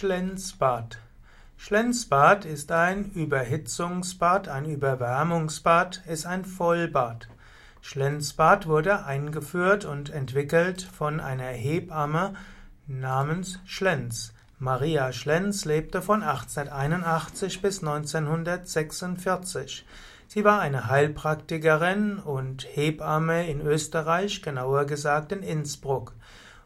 [0.00, 0.98] Schlenzbad.
[1.56, 7.26] Schlenzbad ist ein Überhitzungsbad, ein Überwärmungsbad, ist ein Vollbad.
[7.80, 12.34] Schlenzbad wurde eingeführt und entwickelt von einer Hebamme
[12.86, 14.34] namens Schlenz.
[14.60, 19.84] Maria Schlenz lebte von 1881 bis 1946.
[20.28, 26.14] Sie war eine Heilpraktikerin und Hebamme in Österreich, genauer gesagt in Innsbruck.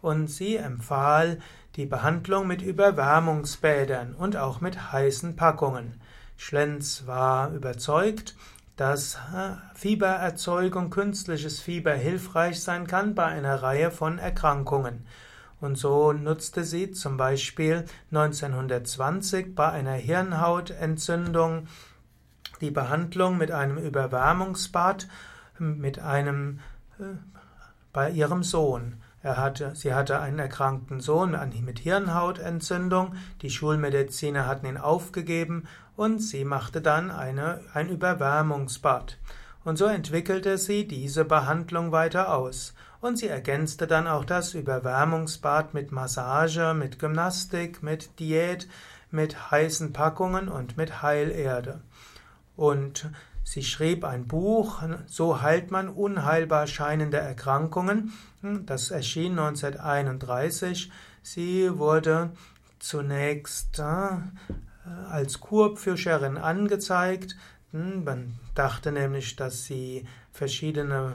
[0.00, 1.40] Und sie empfahl
[1.76, 6.00] die Behandlung mit Überwärmungsbädern und auch mit heißen Packungen.
[6.36, 8.34] Schlenz war überzeugt,
[8.76, 15.06] dass äh, Fiebererzeugung, künstliches Fieber hilfreich sein kann bei einer Reihe von Erkrankungen.
[15.60, 21.68] Und so nutzte sie zum Beispiel 1920 bei einer Hirnhautentzündung
[22.60, 25.08] die Behandlung mit einem Überwärmungsbad
[25.58, 26.60] mit einem
[26.98, 27.04] äh,
[27.92, 29.00] bei ihrem Sohn.
[29.26, 33.14] Hatte, sie hatte einen erkrankten Sohn mit Hirnhautentzündung.
[33.42, 35.66] Die Schulmediziner hatten ihn aufgegeben
[35.96, 39.18] und sie machte dann eine, ein Überwärmungsbad.
[39.64, 42.74] Und so entwickelte sie diese Behandlung weiter aus.
[43.00, 48.68] Und sie ergänzte dann auch das Überwärmungsbad mit Massage, mit Gymnastik, mit Diät,
[49.10, 51.80] mit heißen Packungen und mit Heilerde.
[52.56, 53.10] Und
[53.46, 58.12] sie schrieb ein Buch, So heilt man unheilbar scheinende Erkrankungen.
[58.42, 60.90] Das erschien 1931.
[61.22, 62.32] Sie wurde
[62.80, 64.18] zunächst äh,
[65.08, 67.36] als Kurpfischerin angezeigt.
[67.70, 71.14] Hm, man dachte nämlich, dass sie verschiedene,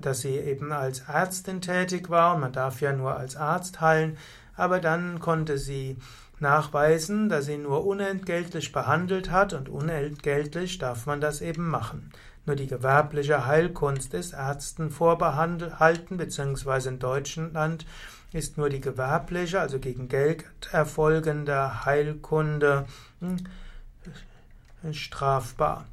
[0.00, 2.34] dass sie eben als Ärztin tätig war.
[2.34, 4.16] Und man darf ja nur als Arzt heilen,
[4.56, 5.96] aber dann konnte sie
[6.38, 9.52] nachweisen, dass sie nur unentgeltlich behandelt hat.
[9.52, 12.12] Und unentgeltlich darf man das eben machen.
[12.44, 17.86] Nur die gewerbliche Heilkunst ist Ärzten vorbehalten, beziehungsweise in Deutschland
[18.32, 22.86] ist nur die gewerbliche, also gegen Geld erfolgende Heilkunde
[23.20, 23.38] hm,
[24.92, 25.86] strafbar,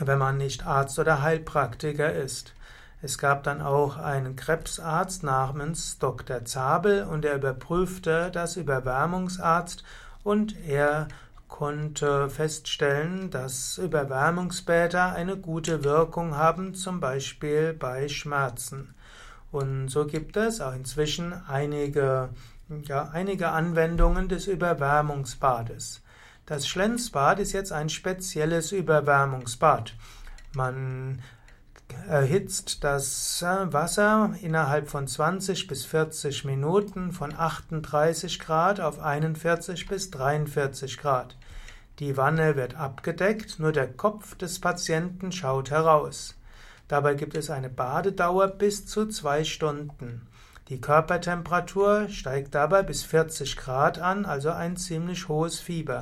[0.00, 2.54] wenn man nicht Arzt oder Heilpraktiker ist.
[3.02, 6.44] Es gab dann auch einen Krebsarzt namens Dr.
[6.44, 9.84] Zabel und er überprüfte das Überwärmungsarzt
[10.22, 11.08] und er
[11.48, 18.94] konnte feststellen, dass Überwärmungsbäder eine gute Wirkung haben, zum Beispiel bei Schmerzen.
[19.50, 22.28] Und so gibt es auch inzwischen einige,
[22.84, 26.02] ja, einige Anwendungen des Überwärmungsbades.
[26.46, 29.94] Das Schlenzbad ist jetzt ein spezielles Überwärmungsbad.
[30.54, 31.22] Man
[32.08, 40.10] erhitzt das Wasser innerhalb von 20 bis 40 Minuten von 38 Grad auf 41 bis
[40.10, 41.36] 43 Grad.
[41.98, 46.34] Die Wanne wird abgedeckt, nur der Kopf des Patienten schaut heraus.
[46.88, 50.26] Dabei gibt es eine Badedauer bis zu zwei Stunden.
[50.68, 56.00] Die Körpertemperatur steigt dabei bis 40 Grad an, also ein ziemlich hohes Fieber.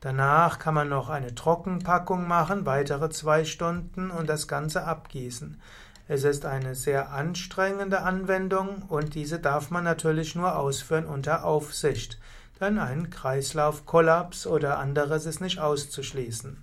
[0.00, 5.60] Danach kann man noch eine Trockenpackung machen, weitere zwei Stunden und das Ganze abgießen.
[6.08, 12.18] Es ist eine sehr anstrengende Anwendung und diese darf man natürlich nur ausführen unter Aufsicht,
[12.60, 16.56] denn ein Kreislaufkollaps oder anderes ist nicht auszuschließen.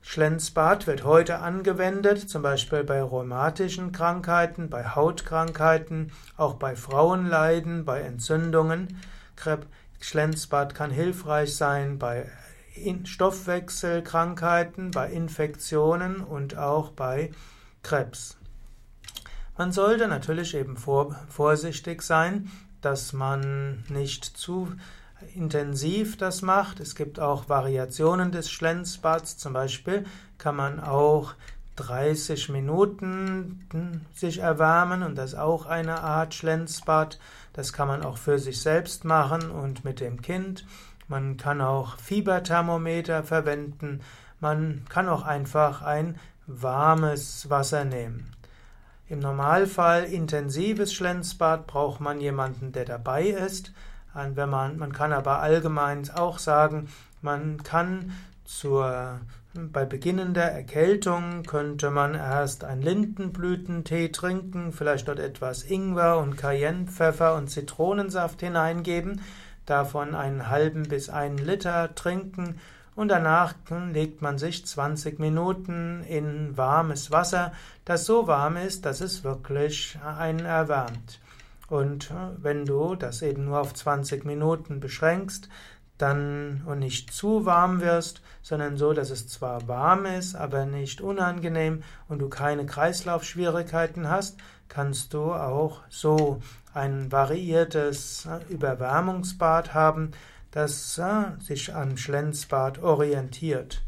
[0.00, 8.00] Schlenzbad wird heute angewendet, zum Beispiel bei rheumatischen Krankheiten, bei Hautkrankheiten, auch bei Frauenleiden, bei
[8.00, 8.98] Entzündungen.
[10.00, 12.30] Schlenzbad kann hilfreich sein bei
[13.04, 17.32] Stoffwechselkrankheiten, bei Infektionen und auch bei
[17.82, 18.36] Krebs.
[19.56, 22.50] Man sollte natürlich eben vor, vorsichtig sein,
[22.80, 24.72] dass man nicht zu
[25.34, 26.78] intensiv das macht.
[26.78, 29.36] Es gibt auch Variationen des Schlenzbads.
[29.36, 30.04] Zum Beispiel
[30.38, 31.34] kann man auch
[31.78, 37.18] 30 Minuten sich erwärmen und das ist auch eine Art Schlenzbad.
[37.52, 40.66] Das kann man auch für sich selbst machen und mit dem Kind.
[41.06, 44.00] Man kann auch Fieberthermometer verwenden.
[44.40, 46.16] Man kann auch einfach ein
[46.46, 48.32] warmes Wasser nehmen.
[49.08, 53.72] Im Normalfall intensives Schlenzbad braucht man jemanden, der dabei ist.
[54.12, 56.88] Wenn man, man kann aber allgemein auch sagen,
[57.22, 58.12] man kann
[58.48, 59.20] zur
[59.54, 67.34] bei beginnender Erkältung könnte man erst einen Lindenblütentee trinken, vielleicht dort etwas Ingwer und Cayennepfeffer
[67.34, 69.20] und Zitronensaft hineingeben,
[69.66, 72.60] davon einen halben bis einen Liter trinken
[72.94, 73.54] und danach
[73.92, 77.52] legt man sich 20 Minuten in warmes Wasser,
[77.84, 81.20] das so warm ist, dass es wirklich einen erwärmt.
[81.68, 85.48] Und wenn du das eben nur auf 20 Minuten beschränkst,
[85.98, 91.02] dann und nicht zu warm wirst, sondern so, dass es zwar warm ist, aber nicht
[91.02, 94.38] unangenehm und du keine Kreislaufschwierigkeiten hast,
[94.70, 96.40] kannst du auch so
[96.72, 100.12] ein variiertes Überwärmungsbad haben,
[100.50, 103.82] das äh, sich an Schlenzbad orientiert.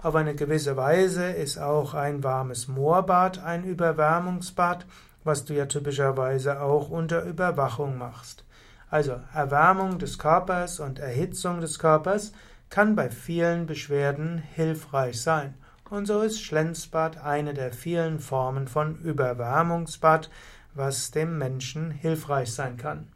[0.00, 4.86] Auf eine gewisse Weise ist auch ein warmes Moorbad ein Überwärmungsbad,
[5.24, 8.44] was du ja typischerweise auch unter Überwachung machst.
[8.90, 12.30] Also Erwärmung des Körpers und Erhitzung des Körpers
[12.70, 15.54] kann bei vielen Beschwerden hilfreich sein.
[15.90, 20.30] Und so ist Schlenzbad eine der vielen Formen von Überwärmungsbad,
[20.74, 23.08] was dem Menschen hilfreich sein kann.